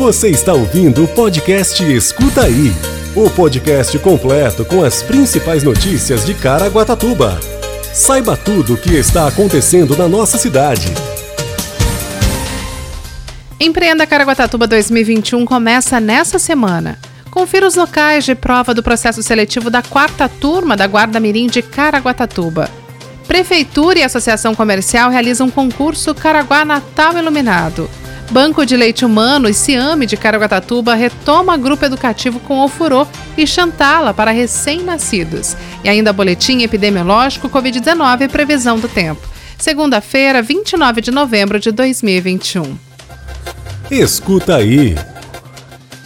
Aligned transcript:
Você 0.00 0.30
está 0.30 0.54
ouvindo 0.54 1.04
o 1.04 1.08
podcast 1.08 1.84
Escuta 1.84 2.44
Aí 2.44 2.72
o 3.14 3.28
podcast 3.28 3.98
completo 3.98 4.64
com 4.64 4.82
as 4.82 5.02
principais 5.02 5.62
notícias 5.62 6.24
de 6.24 6.32
Caraguatatuba. 6.32 7.38
Saiba 7.92 8.34
tudo 8.34 8.72
o 8.72 8.76
que 8.78 8.94
está 8.94 9.28
acontecendo 9.28 9.94
na 9.94 10.08
nossa 10.08 10.38
cidade. 10.38 10.86
Empreenda 13.60 14.06
Caraguatatuba 14.06 14.66
2021 14.66 15.44
começa 15.44 16.00
nessa 16.00 16.38
semana. 16.38 16.98
Confira 17.30 17.66
os 17.66 17.74
locais 17.74 18.24
de 18.24 18.34
prova 18.34 18.72
do 18.72 18.82
processo 18.82 19.22
seletivo 19.22 19.68
da 19.68 19.82
quarta 19.82 20.30
turma 20.30 20.78
da 20.78 20.86
Guarda 20.86 21.20
Mirim 21.20 21.46
de 21.46 21.60
Caraguatatuba. 21.60 22.70
Prefeitura 23.28 23.98
e 23.98 24.02
Associação 24.02 24.54
Comercial 24.54 25.10
realizam 25.10 25.48
um 25.48 25.50
concurso 25.50 26.14
Caraguá 26.14 26.64
Natal 26.64 27.18
Iluminado. 27.18 27.99
Banco 28.30 28.64
de 28.64 28.76
Leite 28.76 29.04
Humano 29.04 29.48
e 29.48 29.54
Ciame 29.54 30.06
de 30.06 30.16
Caraguatatuba 30.16 30.94
retoma 30.94 31.56
grupo 31.56 31.84
educativo 31.84 32.38
com 32.38 32.60
ofurô 32.60 33.04
e 33.36 33.44
chantala 33.44 34.14
para 34.14 34.30
recém-nascidos. 34.30 35.56
E 35.82 35.88
ainda 35.88 36.12
boletim 36.12 36.62
epidemiológico 36.62 37.50
Covid-19 37.50 38.22
e 38.22 38.28
previsão 38.28 38.78
do 38.78 38.86
tempo. 38.86 39.20
Segunda-feira, 39.58 40.40
29 40.42 41.00
de 41.00 41.10
novembro 41.10 41.58
de 41.58 41.72
2021. 41.72 42.78
Escuta 43.90 44.56
aí. 44.56 44.94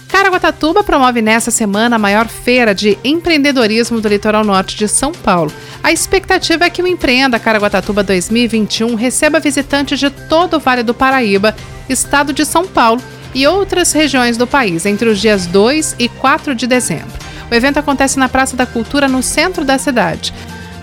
Caraguatatuba 0.09 0.83
promove 0.83 1.21
nessa 1.21 1.51
semana 1.51 1.97
a 1.97 1.99
maior 1.99 2.27
feira 2.27 2.75
de 2.75 2.97
empreendedorismo 3.05 4.01
do 4.01 4.09
litoral 4.09 4.45
norte 4.45 4.77
de 4.77 4.89
São 4.89 5.13
Paulo. 5.13 5.53
A 5.85 5.93
expectativa 5.93 6.65
é 6.65 6.71
que 6.71 6.81
o 6.83 6.87
Empreenda 6.87 7.39
Caraguatatuba 7.39 8.03
2021 8.03 8.95
receba 8.95 9.39
visitantes 9.39 9.99
de 9.99 10.09
todo 10.09 10.57
o 10.57 10.59
Vale 10.59 10.83
do 10.83 10.95
Paraíba 10.95 11.55
estado 11.91 12.33
de 12.33 12.47
São 12.47 12.67
Paulo 12.67 13.03
e 13.35 13.47
outras 13.47 13.93
regiões 13.93 14.39
do 14.39 14.47
país 14.47 14.87
entre 14.87 15.07
os 15.11 15.21
dias 15.21 15.45
2 15.45 15.97
e 15.99 16.09
4 16.09 16.55
de 16.55 16.67
dezembro. 16.67 17.13
O 17.51 17.55
evento 17.55 17.79
acontece 17.79 18.19
na 18.19 18.31
Praça 18.31 18.57
da 18.57 18.65
Cultura, 18.65 19.07
no 19.07 19.23
centro 19.23 19.63
da 19.63 19.77
cidade. 19.77 20.33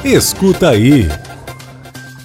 Escuta 0.05 0.71
aí. 0.71 1.09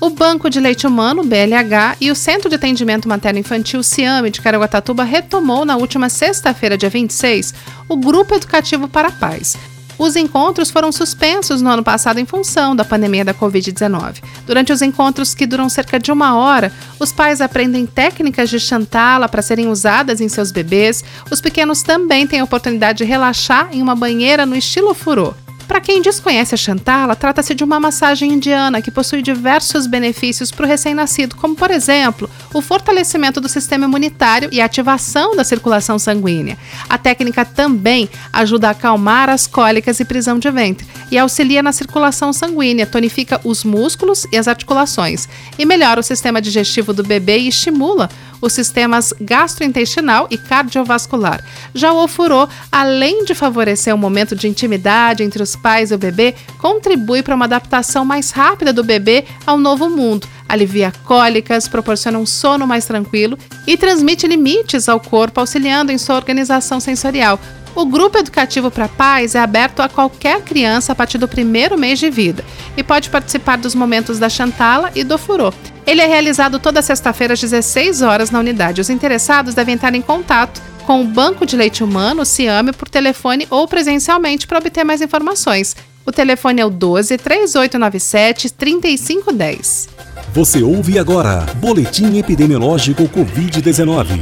O 0.02 0.10
Banco 0.10 0.50
de 0.50 0.60
Leite 0.60 0.88
Humano, 0.88 1.24
BLH, 1.24 1.98
e 2.02 2.10
o 2.10 2.16
Centro 2.16 2.50
de 2.50 2.56
Atendimento 2.56 3.08
Materno 3.08 3.38
Infantil 3.38 3.84
Ciame 3.84 4.32
de 4.32 4.42
Caraguatatuba 4.42 5.04
retomou 5.04 5.64
na 5.64 5.78
última 5.78 6.10
sexta-feira, 6.10 6.76
dia 6.76 6.90
26, 6.90 7.54
o 7.88 7.96
Grupo 7.96 8.34
Educativo 8.34 8.88
para 8.88 9.10
a 9.10 9.12
Paz. 9.12 9.56
Os 10.02 10.16
encontros 10.16 10.72
foram 10.72 10.92
suspensos 10.92 11.62
no 11.62 11.70
ano 11.70 11.84
passado 11.84 12.20
em 12.20 12.26
função 12.26 12.76
da 12.76 12.84
pandemia 12.84 13.24
da 13.24 13.36
Covid-19. 13.36 14.16
Durante 14.48 14.74
os 14.74 14.82
encontros, 14.82 15.36
que 15.36 15.46
duram 15.46 15.70
cerca 15.70 16.00
de 16.00 16.12
uma 16.12 16.36
hora, 16.36 16.74
os 17.00 17.12
pais 17.12 17.40
aprendem 17.40 17.86
técnicas 17.86 18.50
de 18.50 18.60
chantala 18.60 19.30
para 19.30 19.44
serem 19.44 19.68
usadas 19.68 20.20
em 20.20 20.28
seus 20.28 20.52
bebês. 20.52 21.04
Os 21.30 21.40
pequenos 21.40 21.84
também 21.84 22.26
têm 22.26 22.40
a 22.40 22.44
oportunidade 22.44 22.98
de 22.98 23.04
relaxar 23.04 23.70
em 23.72 23.80
uma 23.80 23.94
banheira 23.94 24.44
no 24.44 24.56
estilo 24.56 24.96
furô. 24.96 25.36
Para 25.72 25.80
quem 25.80 26.02
desconhece 26.02 26.54
a 26.54 26.58
Chantala, 26.58 27.16
trata-se 27.16 27.56
de 27.56 27.64
uma 27.64 27.80
massagem 27.80 28.34
indiana 28.34 28.82
que 28.82 28.92
possui 28.92 29.22
diversos 29.22 29.88
benefícios 29.88 30.52
para 30.52 30.66
o 30.66 30.68
recém-nascido, 30.68 31.38
como, 31.38 31.56
por 31.56 31.72
exemplo, 31.72 32.30
o 32.54 32.62
fortalecimento 32.62 33.40
do 33.40 33.48
sistema 33.48 33.86
imunitário 33.86 34.50
e 34.52 34.60
a 34.60 34.66
ativação 34.66 35.34
da 35.34 35.46
circulação 35.46 35.98
sanguínea. 35.98 36.58
A 36.90 36.98
técnica 36.98 37.46
também 37.46 38.10
ajuda 38.34 38.68
a 38.68 38.72
acalmar 38.72 39.30
as 39.30 39.48
cólicas 39.48 40.02
e 40.02 40.04
prisão 40.04 40.38
de 40.38 40.52
ventre 40.52 40.86
e 41.10 41.18
auxilia 41.18 41.64
na 41.64 41.72
circulação 41.72 42.34
sanguínea, 42.34 42.86
tonifica 42.86 43.40
os 43.42 43.64
músculos 43.64 44.28
e 44.30 44.38
as 44.38 44.50
articulações 44.50 45.30
e 45.58 45.66
melhora 45.66 46.02
o 46.02 46.04
sistema 46.04 46.42
digestivo 46.42 46.92
do 46.92 47.02
bebê 47.02 47.38
e 47.38 47.48
estimula 47.48 48.10
os 48.42 48.54
sistemas 48.54 49.14
gastrointestinal 49.22 50.28
e 50.30 50.38
cardiovascular. 50.38 51.44
Já 51.74 51.94
o 51.94 52.04
ofurô, 52.04 52.48
além 52.72 53.24
de 53.24 53.36
favorecer 53.36 53.94
um 53.94 53.98
momento 53.98 54.36
de 54.36 54.48
intimidade 54.48 55.24
entre 55.24 55.44
os 55.44 55.56
pais 55.56 55.92
e 55.92 55.96
o 55.96 55.98
bebê, 55.98 56.36
contribui 56.58 57.22
para 57.22 57.36
uma 57.36 57.46
adaptação 57.46 58.04
mais 58.04 58.32
rápida 58.32 58.74
do 58.74 58.84
bebê 58.84 59.26
ao 59.46 59.58
novo 59.58 59.90
mundo 59.90 60.28
alivia 60.52 60.92
cólicas, 61.06 61.70
proporciona 61.70 62.20
um 62.20 62.26
sono 62.26 62.68
mais 62.68 62.86
tranquilo 62.86 63.38
e 63.66 63.78
transmite 63.78 64.28
limites 64.28 64.90
ao 64.90 65.00
corpo, 65.00 65.40
auxiliando 65.40 65.94
em 65.94 65.98
sua 65.98 66.16
organização 66.16 66.80
sensorial. 66.80 67.40
O 67.74 67.86
grupo 67.86 68.18
educativo 68.18 68.70
para 68.70 68.90
pais 68.90 69.34
é 69.34 69.40
aberto 69.40 69.80
a 69.82 69.88
qualquer 69.88 70.42
criança 70.42 70.92
a 70.92 70.96
partir 70.96 71.18
do 71.18 71.28
primeiro 71.28 71.78
mês 71.78 72.00
de 72.00 72.10
vida 72.10 72.44
e 72.76 72.84
pode 72.84 73.10
participar 73.10 73.58
dos 73.58 73.74
momentos 73.74 74.20
da 74.20 74.28
Chantala 74.28 74.92
e 74.94 75.06
do 75.06 75.18
Furô. 75.18 75.54
Ele 75.86 76.02
é 76.02 76.06
realizado 76.06 76.60
toda 76.60 76.82
sexta-feira 76.82 77.34
às 77.34 77.42
16 77.42 78.02
horas 78.02 78.30
na 78.30 78.40
unidade. 78.40 78.82
Os 78.82 78.90
interessados 78.90 79.54
devem 79.54 79.76
estar 79.76 79.94
em 79.96 80.02
contato 80.02 80.62
com 80.86 81.02
o 81.02 81.06
Banco 81.06 81.46
de 81.46 81.56
Leite 81.56 81.84
Humano, 81.84 82.26
Ciame, 82.26 82.72
por 82.72 82.90
telefone 82.90 83.48
ou 83.50 83.68
presencialmente 83.68 84.48
para 84.48 84.60
obter 84.60 84.84
mais 84.84 85.02
informações. 85.02 85.76
O 86.06 86.12
telefone 86.12 86.62
é 86.62 86.66
o 86.66 86.70
12 86.70 87.18
3897 87.18 88.52
3510. 88.54 89.90
Você 90.34 90.64
ouve 90.64 90.98
agora 90.98 91.46
Boletim 91.56 92.18
Epidemiológico 92.18 93.04
Covid-19. 93.04 94.22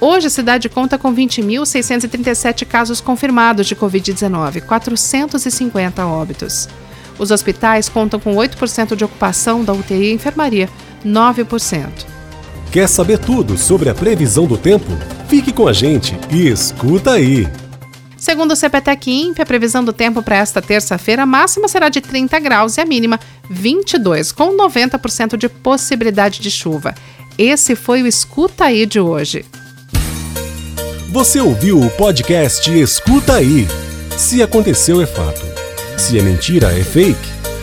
Hoje 0.00 0.26
a 0.26 0.30
cidade 0.30 0.68
conta 0.68 0.98
com 0.98 1.14
20.637 1.14 2.66
casos 2.66 3.00
confirmados 3.00 3.66
de 3.66 3.76
Covid-19, 3.76 4.62
450 4.62 6.04
óbitos. 6.04 6.68
Os 7.18 7.30
hospitais 7.30 7.88
contam 7.88 8.18
com 8.18 8.34
8% 8.34 8.96
de 8.96 9.04
ocupação 9.04 9.62
da 9.62 9.72
UTI 9.72 10.10
e 10.10 10.12
enfermaria, 10.12 10.68
9%. 11.04 11.88
Quer 12.70 12.88
saber 12.88 13.18
tudo 13.18 13.58
sobre 13.58 13.90
a 13.90 13.94
previsão 13.94 14.46
do 14.46 14.56
tempo? 14.56 14.86
Fique 15.28 15.52
com 15.52 15.68
a 15.68 15.72
gente 15.72 16.18
e 16.30 16.48
escuta 16.48 17.12
aí! 17.12 17.46
Segundo 18.16 18.52
o 18.52 18.56
CPTEC 18.56 19.10
INPE, 19.10 19.42
a 19.42 19.46
previsão 19.46 19.84
do 19.84 19.92
tempo 19.92 20.22
para 20.22 20.36
esta 20.36 20.62
terça-feira, 20.62 21.24
a 21.24 21.26
máxima 21.26 21.66
será 21.66 21.88
de 21.88 22.00
30 22.00 22.38
graus 22.38 22.76
e 22.76 22.80
a 22.80 22.84
mínima 22.84 23.18
22, 23.50 24.30
com 24.30 24.56
90% 24.56 25.36
de 25.36 25.48
possibilidade 25.48 26.40
de 26.40 26.48
chuva. 26.48 26.94
Esse 27.36 27.74
foi 27.74 28.00
o 28.00 28.06
Escuta 28.06 28.66
Aí 28.66 28.86
de 28.86 29.00
hoje. 29.00 29.44
Você 31.10 31.40
ouviu 31.40 31.80
o 31.80 31.90
podcast 31.90 32.70
Escuta 32.70 33.34
Aí. 33.34 33.66
Se 34.16 34.40
aconteceu, 34.40 35.02
é 35.02 35.06
fato. 35.06 35.42
Se 35.98 36.16
é 36.16 36.22
mentira, 36.22 36.72
é 36.78 36.84
fake. 36.84 37.31